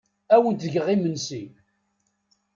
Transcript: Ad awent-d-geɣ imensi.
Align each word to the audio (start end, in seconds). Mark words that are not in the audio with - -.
Ad 0.33 0.35
awent-d-geɣ 0.39 0.87
imensi. 0.95 1.43